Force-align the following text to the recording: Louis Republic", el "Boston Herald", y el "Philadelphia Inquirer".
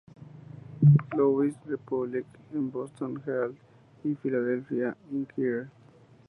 Louis 1.13 1.53
Republic", 1.67 2.25
el 2.55 2.59
"Boston 2.61 3.21
Herald", 3.23 3.55
y 4.03 4.07
el 4.09 4.17
"Philadelphia 4.17 4.97
Inquirer". 5.11 5.67